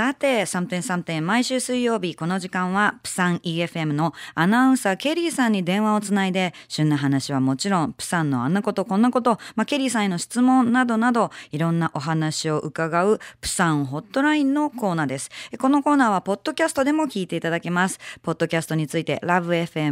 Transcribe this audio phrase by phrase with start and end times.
[0.00, 15.28] さて、something something 毎週水曜日この時間はプサン EFM のアナウンサーケリーさんに電話をつないで旬な話はもちろんプサンのあんなことこんなこと、まあ、ケリーさんへの質問などなどいろんなお話を伺うプサンホットラインのコーナーです。
[15.58, 17.98] このコーナーはポッドキャストでも聞いていただけます。
[18.22, 19.90] ポッドキャストについて lovefm.co.jp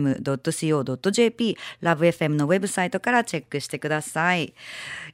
[1.83, 4.55] lovefm のウェブサイトからチェックしてください。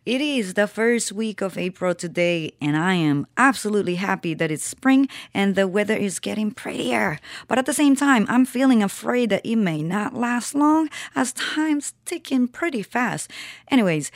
[0.07, 4.84] It is the first week of April today and I am absolutely happy that it's
[4.85, 7.19] spring and the weather is getting prettier.
[7.49, 11.33] But at the same time, I'm feeling afraid that it may not last long as
[11.33, 13.31] time's ticking pretty fast.
[13.71, 14.13] Anyways,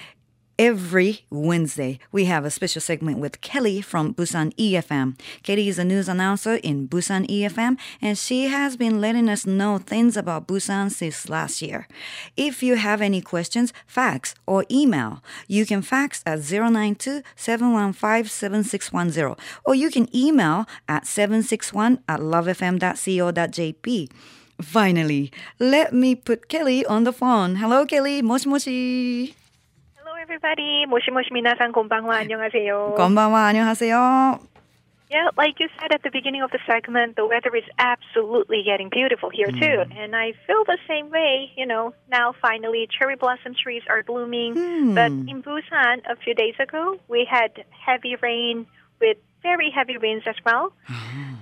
[0.60, 5.16] Every Wednesday, we have a special segment with Kelly from Busan EFM.
[5.44, 9.78] Kelly is a news announcer in Busan EFM, and she has been letting us know
[9.78, 11.86] things about Busan since last year.
[12.36, 15.22] If you have any questions, fax or email.
[15.46, 24.10] You can fax at 092-715-7610, or you can email at 761 at lovefm.co.jp.
[24.60, 27.54] Finally, let me put Kelly on the phone.
[27.62, 28.22] Hello, Kelly.
[28.22, 29.36] Moshi moshi
[30.27, 30.85] everybody.
[30.87, 32.95] 모시모시 미나상 곤방와 안녕하세요.
[32.97, 34.39] 건방와 안녕하세요.
[35.11, 38.89] Yeah, like you said at the beginning of the segment, the weather is absolutely getting
[38.89, 39.59] beautiful here mm.
[39.59, 39.83] too.
[39.95, 41.51] And I feel the same way.
[41.55, 44.55] You know, now finally cherry blossom trees are blooming.
[44.55, 44.95] Mm.
[44.95, 48.65] But in Busan a few days ago, we had heavy rain
[48.99, 50.72] with very heavy rains as well.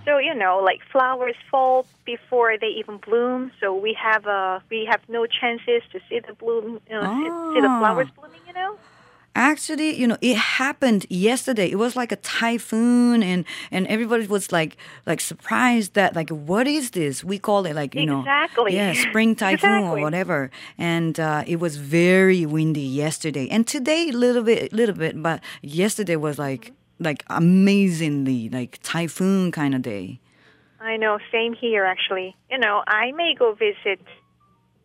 [0.04, 3.52] so you know, like flowers fall before they even bloom.
[3.60, 7.54] So we have uh we have no chances to see the bloom, you know, oh.
[7.54, 8.40] see the flowers blooming.
[8.46, 8.78] You know.
[9.36, 11.70] Actually, you know, it happened yesterday.
[11.70, 16.66] It was like a typhoon, and and everybody was like like surprised that like what
[16.66, 17.22] is this?
[17.22, 18.72] We call it like you exactly.
[18.72, 20.00] know, yeah, spring typhoon exactly.
[20.00, 20.50] or whatever.
[20.78, 25.42] And uh, it was very windy yesterday, and today a little bit, little bit, but
[25.60, 30.20] yesterday was like like amazingly like typhoon kind of day.
[30.80, 32.36] I know, same here actually.
[32.50, 34.00] You know, I may go visit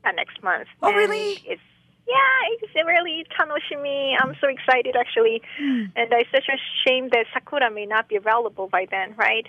[0.04, 0.68] uh, next month.
[0.82, 1.42] Oh, really?
[1.46, 1.62] It's
[2.08, 4.16] yeah, it's really tanoshimi.
[4.20, 5.92] I'm so excited actually, mm.
[5.96, 9.48] and it's such a shame that sakura may not be available by then, right?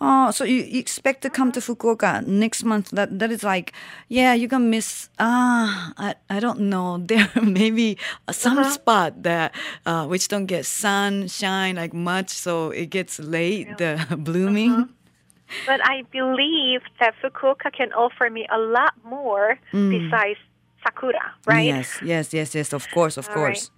[0.00, 2.90] Oh, so you, expect to come to Fukuoka next month?
[2.90, 3.72] That that is like,
[4.08, 5.08] yeah, you can miss.
[5.18, 6.98] Ah, uh, I I don't know.
[7.10, 7.98] There may be
[8.30, 8.70] some uh-huh.
[8.70, 9.52] spot that
[9.84, 14.06] uh, which don't get sunshine like much, so it gets late yeah.
[14.06, 14.72] the blooming.
[14.72, 14.94] Uh-huh.
[15.66, 19.90] But I believe that Fukuoka can offer me a lot more mm.
[19.90, 20.38] besides
[20.83, 21.65] sakura, right?
[21.65, 22.73] Yes, yes, yes, yes.
[22.73, 23.71] Of course, of All course.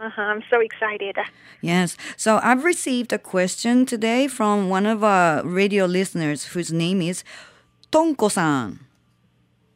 [0.00, 0.06] Right.
[0.06, 1.16] Uh-huh, I'm so excited.
[1.60, 1.96] Yes.
[2.16, 7.22] So I've received a question today from one of our radio listeners whose name is
[7.92, 8.80] Tonko-san.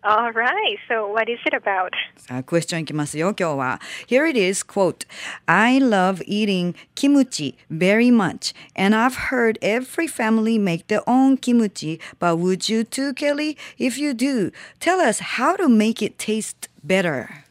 [0.03, 0.79] All right.
[0.89, 1.93] So what is it about?
[2.17, 3.81] さあ、クエスチョンいきますよ、今日は。
[4.09, 5.07] Here it is, quote,
[5.47, 12.01] I love eating kimchi very much, and I've heard every family make their own kimchi,
[12.19, 13.57] but would you too, Kelly?
[13.79, 17.45] If you do, tell us how to make it taste better.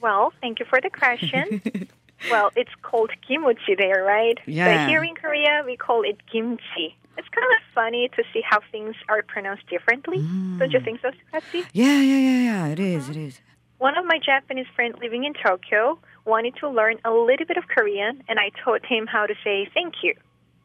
[0.00, 1.62] Well, thank you for the question.
[2.30, 4.38] well, it's called kimchi there, right?
[4.46, 4.66] Yeah.
[4.66, 8.60] But here in Korea, we call it kimchi it's kind of funny to see how
[8.70, 10.18] things are pronounced differently.
[10.18, 10.58] Mm.
[10.58, 11.66] Don't you think so, Katsi?
[11.72, 12.66] Yeah, yeah, yeah, yeah.
[12.68, 13.40] It is, it is.
[13.78, 17.64] One of my Japanese friends living in Tokyo wanted to learn a little bit of
[17.68, 20.14] Korean, and I taught him how to say thank you.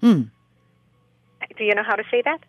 [0.04, 0.30] Mm.
[1.58, 2.40] Do you know how to say that?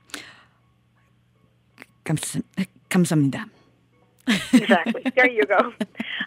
[2.88, 3.46] 감사합니다
[4.52, 5.02] exactly.
[5.16, 5.72] There you go.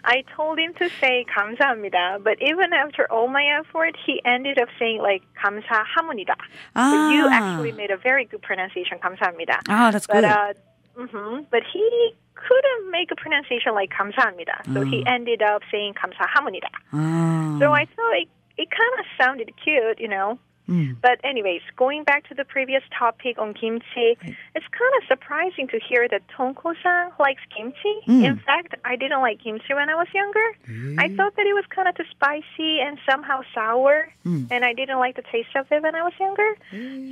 [0.04, 4.68] I told him to say 감사합니다, but even after all my effort, he ended up
[4.78, 6.34] saying like 감사합니다.
[6.74, 6.90] Ah.
[6.90, 9.60] So you actually made a very good pronunciation, 감사합니다.
[9.68, 10.24] Ah, that's but, good.
[10.24, 10.52] Uh,
[10.98, 15.12] mm-hmm, but he couldn't make a pronunciation like 감사합니다, so he ah.
[15.12, 16.70] ended up saying 감사합니다.
[16.92, 17.56] Ah.
[17.60, 18.28] So I thought it,
[18.58, 20.38] it kind of sounded cute, you know.
[20.69, 20.97] Mm.
[21.01, 25.79] But anyways, going back to the previous topic on kimchi, it's kind of surprising to
[25.79, 27.95] hear that Tonko-san likes kimchi.
[28.07, 28.23] Mm.
[28.23, 30.47] In fact, I didn't like kimchi when I was younger.
[30.67, 30.99] Mm.
[30.99, 34.47] I thought that it was kind of too spicy and somehow sour, mm.
[34.51, 36.57] and I didn't like the taste of it when I was younger.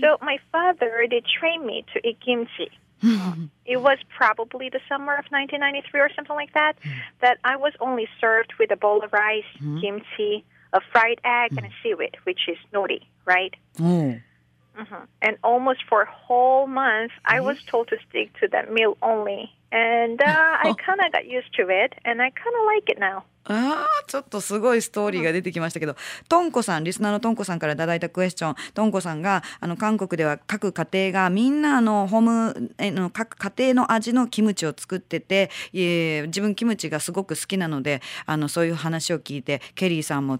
[0.01, 2.71] So my father did train me to eat kimchi.
[3.65, 6.91] it was probably the summer of 1993 or something like that, mm.
[7.21, 9.81] that I was only served with a bowl of rice, mm.
[9.81, 10.43] kimchi,
[10.75, 13.55] a fried egg, and a seaweed, which is nori right?
[13.77, 14.21] Mm.
[14.77, 15.03] Mm-hmm.
[15.21, 19.51] And almost for a whole month, I was told to stick to that meal only.
[19.71, 22.99] And uh, I kind of got used to it, and I kind of like it
[22.99, 23.23] now.
[23.47, 25.95] ああ、ちょっとすごいストーリーが出てきましたけど、
[26.27, 40.39] とんこさん、リスナーのとんこさんからいただいたクエスチョン、とんこさんが、あの、韓国では各家庭がみんなあの、ホーム、えの、各家庭の味のキムチを作ってて、え自分キムチがすごく好きなので、あの、そういう話を聞いて、ケリーさんも、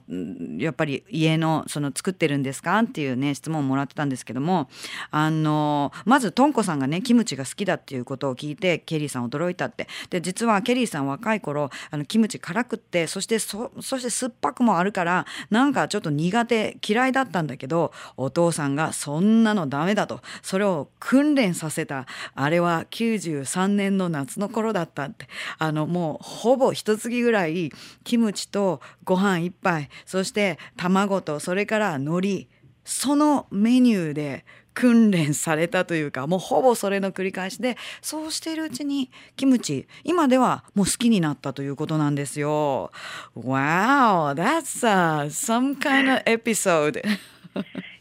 [0.57, 2.79] やっぱり家の、その、作ってるんですか？
[2.79, 4.67] っていうね、質問をもらってたんですけども、
[5.11, 9.87] あの、まず、とんこさんがね、キムチが好きだっていうことを聞いて、ケリーさん驚いたって。
[10.09, 22.05] で、実はケリーさん若い頃、あの、キムチ辛くて、てそしてそして酸っぱくもあるからなんかちょっと苦手嫌いだったんだけどお父さんがそんなのダメだとそれを訓練させた
[22.35, 25.27] あれは93年の夏の頃だったって
[25.57, 27.73] あのもうほぼ一月ぐらい
[28.05, 32.47] キムチとご飯一杯そして卵とそれから海苔
[32.85, 42.91] そのメニューで訓練されたというかもうほぼそれの繰り返しでそうしているうちにキムチ今ではもう好きになったということなんですよ。
[43.35, 47.01] Wow, that's、uh, some kind of episode.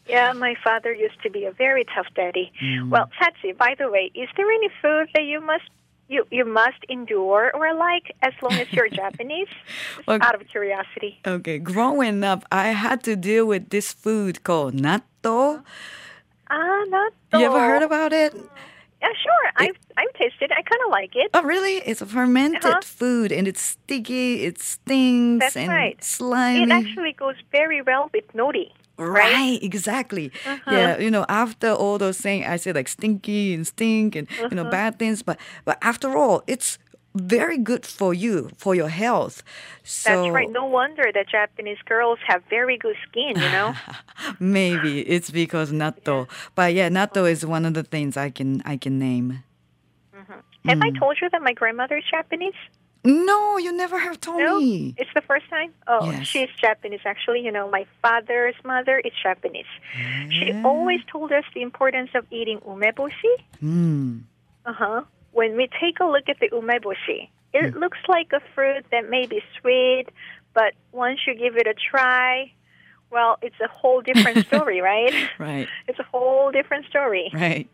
[0.07, 2.53] Yeah, my father used to be a very tough daddy.
[2.63, 2.91] Mm.
[2.91, 5.65] Well, Satsi, by the way, is there any food that you must
[6.09, 9.49] you you must endure or like as long as you're Japanese?
[10.07, 11.21] well, out of curiosity.
[11.27, 15.65] Okay, growing up, I had to deal with this food called natto.
[16.55, 17.13] Ah, not.
[17.33, 18.33] You ever heard about it?
[19.03, 19.47] Yeah, sure.
[19.49, 20.53] It, I've I've tasted.
[20.53, 21.31] I kind of like it.
[21.35, 21.77] Oh, really?
[21.85, 22.81] It's a fermented uh-huh.
[22.83, 24.45] food, and it's sticky.
[24.45, 26.03] It stings That's and right.
[26.03, 26.63] slimy.
[26.63, 28.71] It actually goes very well with nori.
[28.97, 29.59] Right, right?
[29.63, 30.31] exactly.
[30.47, 30.71] Uh-huh.
[30.71, 34.49] Yeah, you know, after all those things, I say like stinky and stink and uh-huh.
[34.51, 34.71] you know uh-huh.
[34.71, 36.79] bad things, but but after all, it's
[37.15, 39.43] very good for you for your health.
[39.85, 40.51] So That's right.
[40.51, 43.75] No wonder that Japanese girls have very good skin, you know.
[44.41, 46.27] Maybe it's because natto.
[46.27, 46.35] Yeah.
[46.55, 49.45] But yeah, natto is one of the things I can I can name.
[50.15, 50.69] Mm-hmm.
[50.69, 50.85] Have mm.
[50.85, 52.55] I told you that my grandmother is Japanese?
[53.07, 54.59] No, you never have told no?
[54.59, 54.95] me.
[54.97, 55.75] It's the first time.
[55.87, 56.27] Oh, yes.
[56.27, 57.01] she's Japanese.
[57.05, 59.67] Actually, you know, my father's mother is Japanese.
[60.31, 63.35] She always told us the importance of eating umeboshi.
[63.63, 64.23] Mm.
[64.65, 65.03] Uh huh
[65.35, 67.75] when we take a look at the umeboshi, it mm.
[67.75, 70.07] looks like a fruit that may be sweet,
[70.55, 72.53] but once you give it a try,
[73.11, 75.13] well, it's a whole different story, right?
[75.39, 75.69] Right.
[75.87, 77.31] It's a whole different story.
[77.35, 77.69] Right.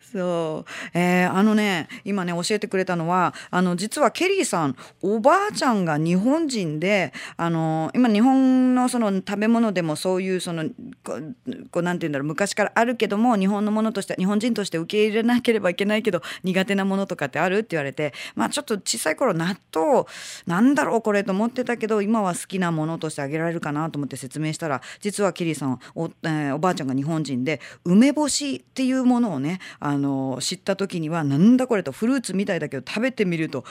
[0.00, 10.64] そう、えー、あのね今ね教えてくれたのはあの実はケリーさんおばあちゃんが日本人であの今日本のその食べ物でもそういうその
[11.04, 20.04] こうなんて言うんだろう昔からあるけども日本のものとして日本人として受け入れなければいけないけど苦手なものとかってあるって言われてまあちょっと小さい頃納豆
[20.46, 33.64] なんだろうこれと思ってたけど今は好きなものとしてあげられるかなと思って説明したら実はケリーさんお,、えー、おばあちゃんが日本人で梅干しっていうものをねああの知った時にはなんだこれとフルーツみたいだけど食べてみると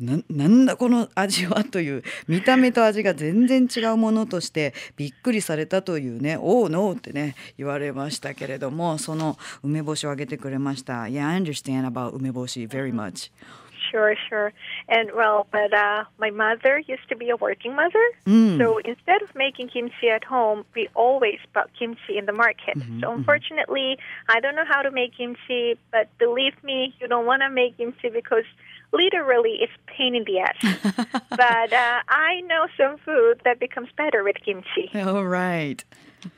[0.00, 11.04] なんだこの味はという見た目と味が全然違うものとしてびっくりされたというね「おうのう」ってね言われましたけれどもその梅干しをあげてくれました。
[11.04, 13.30] Yeah, I understand about 梅干し very much.
[13.94, 14.52] Sure, sure.
[14.88, 18.04] And well, but uh, my mother used to be a working mother.
[18.26, 18.58] Mm.
[18.58, 22.76] So instead of making kimchi at home, we always bought kimchi in the market.
[22.76, 24.36] Mm-hmm, so unfortunately, mm-hmm.
[24.36, 27.76] I don't know how to make kimchi, but believe me, you don't want to make
[27.76, 28.42] kimchi because
[28.92, 31.20] literally it's pain in the ass.
[31.30, 34.90] but uh, I know some food that becomes better with kimchi.
[34.92, 35.84] All right.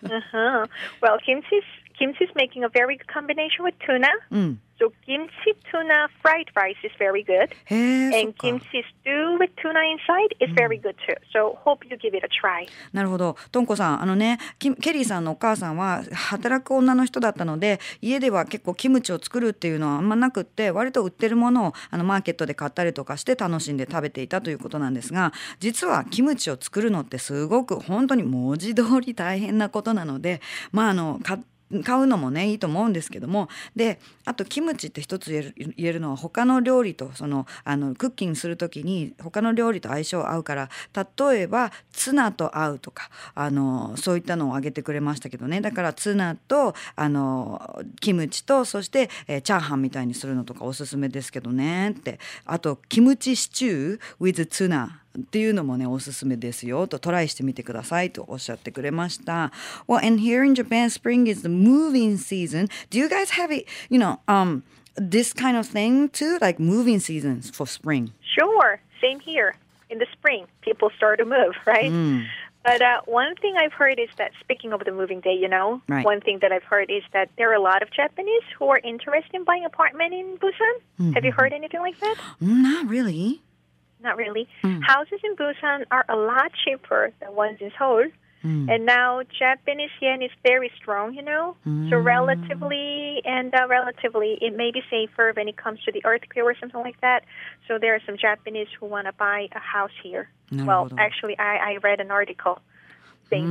[0.04, 0.66] uh-huh.
[1.00, 1.62] Well, kimchi
[1.98, 4.08] kimchi is making a very good combination with tuna.
[4.32, 4.58] Mm.
[4.78, 7.48] So kimchi tuna fried rice is very good.
[7.70, 11.14] and kimchi stew with tuna inside is very good too.
[11.32, 12.68] So hope you give it a try.
[12.92, 13.36] なるほど。
[13.50, 33.48] とんこさん、あのね、ケリーさんのお母さんは働く女の人だったので、家では結構キムチを作るっていうのはあんまなくって、割と売ってるものをあのマーケットで買ったりとかして楽しんで食べていたということなんですが、実はキムチを作るのってすごく本当に文字通り大変なことなので、まああの買って買うのもねいいと思うんですけども。
[33.74, 45.60] であとキムチって一つ言える言えるのは他の料理とそのあのクッキングする時に他の料理と相性合うから例えばツナと合うとかあのそういったのを挙げてくれましたけどね。
[45.60, 52.18] だからツナとあのキムチとそして、えー、チャーハンみたいにするのとかおすすめですけどねって。
[52.44, 55.02] あとキムチシチュー with ツナ。
[55.17, 59.51] っていうのもねおすすめですよとトライしてみてくださいとおっしゃってくれました。
[59.87, 62.69] Well, and here in Japan, spring is the moving season.
[62.89, 64.63] Do you guys have it, you know, um,
[64.95, 68.11] this kind of thing too, like moving seasons for spring?
[68.21, 69.55] Sure, same here.
[69.89, 71.91] In the spring, people start to move, right?
[71.91, 72.25] Mm.
[72.63, 75.81] But uh, one thing I've heard is that, speaking of the moving day, you know,
[75.87, 76.05] right.
[76.05, 78.79] one thing that I've heard is that there are a lot of Japanese who are
[78.83, 80.75] interested in buying apartment in Busan.
[80.99, 81.11] Mm-hmm.
[81.13, 82.15] Have you heard anything like that?
[82.39, 83.41] Not really.
[84.02, 84.48] not really.
[84.62, 84.82] Mm.
[84.84, 88.06] Houses in Busan are a lot cheaper than ones in Seoul.
[88.44, 88.72] Mm.
[88.72, 91.56] And now Japanese yen is very strong, you know.
[91.66, 91.90] Mm.
[91.90, 96.44] So relatively and uh, relatively, it may be safer when it comes to the earthquake
[96.44, 97.24] or something like that.
[97.66, 100.28] So there are some Japanese who want to buy a house here.
[100.52, 102.60] well, actually, I, I read an article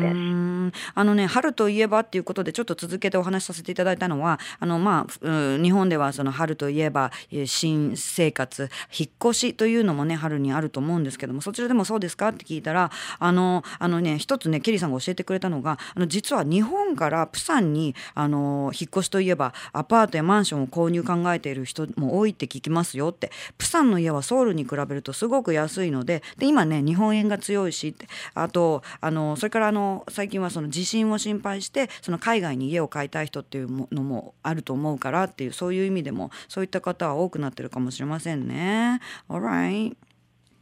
[0.08, 0.72] うん。
[0.94, 7.12] あのね春といえばっていうことでちょっと続けてお話しさせていただいたのはあのまあ日本ではその春といえば
[7.46, 39.00] 新生活引っ越しというのもね春にあると思うんですけどもそちらでもそうですかって聞いたらあのあのね一つねケリーさんが教えてくれたのがあの実は日本からプサンにあの引っ越しといえばアパートやマンションを購入考えている人も多いって聞きますよってプサンの家はソウルに比べるとすごく安いのでで今ね日本円が強いしってあとあのそれからあの最近はその地震を心配してその海外に家を買いたい人っていうものもあると思うからっていうそういう意味でもそういった方は多くなってるかもしれませんね。
[39.30, 39.96] Alright.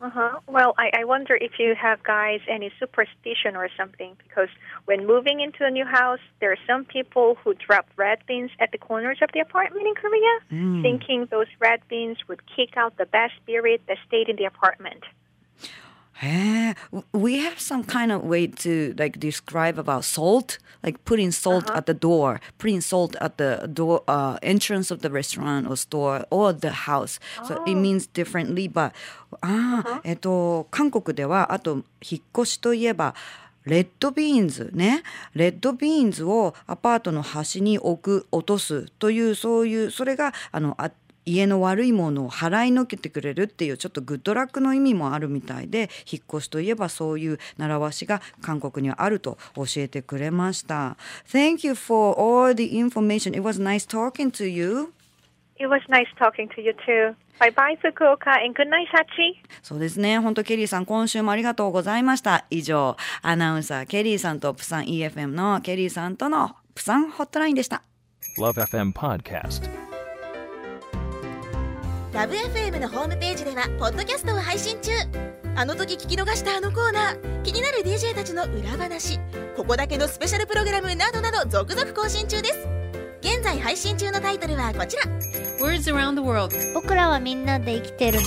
[0.03, 0.39] Uh huh.
[0.47, 4.49] Well, I, I wonder if you have guys any superstition or something because
[4.83, 8.73] when moving into a new house, there are some people who drop red beans at
[8.73, 13.05] the corners of the apartment in Korea, thinking those red beans would kick out the
[13.05, 15.05] bad spirit that stayed in the apartment.
[16.21, 16.75] へえ
[17.13, 21.85] We have some kind of way to like describe about salt, like putting salt at
[21.85, 26.53] the door, putting salt at the door uh, entrance of the restaurant or store or
[26.53, 27.19] the house.
[27.47, 28.93] So it means differently, but
[29.41, 33.15] ああ、えっと韓国ではあと引っ越しといえば。
[33.65, 35.03] レッドビーンズね
[35.33, 40.91] レッドビーンズをアパートの端に置く落とすというそういうそれがあのあ
[41.25, 50.97] 家の悪いものを払いのけてくれるっていうちょっとグッドラックの意味もあるみたいで引っ越しといえばそういう習わしが韓国にはあると教えてくれました。
[51.31, 53.31] Thank you for all the information.
[53.31, 54.93] It was nice talking to you.
[55.57, 57.15] It was nice talking to you too.
[57.39, 59.35] Bye bye, Fukuoka, and good night, Hachi.
[59.61, 60.19] そうですね。
[60.19, 62.45] 本当ケリーさん、今週もありがとうございました。
[62.49, 67.83] 以上、アナウンサーケリーさんとプサン EFM のケリーさんとのプサンホットラインでした。
[68.37, 69.82] Love FM Podcast.
[72.13, 74.91] ラブ f m のホームページではポッドキャストを配信中。
[75.55, 79.19] あの時聞き逃したあのコーナー気になる DJ たちの裏話
[79.57, 82.67] ここだけのスペシャルプログラムなどなど続々更新中です。
[83.21, 85.03] 現在配信中のタイトルはこちら。
[85.59, 86.55] Words around the world.
[86.75, 88.19] 僕らはみんなで生きてる。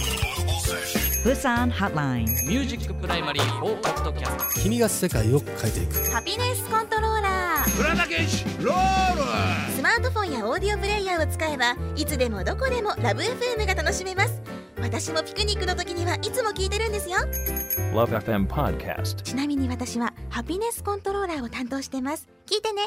[1.23, 2.27] プサンハットライン。
[2.27, 6.11] ミュージックプライマリー4ポッドキャスト君が世界を変えていく。
[6.11, 9.73] ハピネスコントローラー浦田健志ロール。
[9.73, 14.41] スマートフォンやオーディオプレイヤーを使えばいつでもどこでもラブ f m が楽しめます。
[14.81, 17.17] 私もピクニックの時にはいつも聞いてるんですよ。
[17.93, 19.23] Love FM Podcast.
[19.23, 22.29] ちなみに私はハピネスコントローラーを担当してます。
[22.47, 22.83] 聞いてね